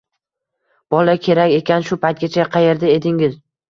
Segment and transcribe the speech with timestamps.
[0.95, 3.43] Bola kerak ekan, shu paytgacha qaerda edingiz